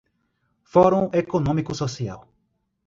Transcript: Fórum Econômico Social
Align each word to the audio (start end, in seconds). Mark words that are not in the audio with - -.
Fórum 0.63 1.11
Econômico 1.13 1.75
Social 1.75 2.21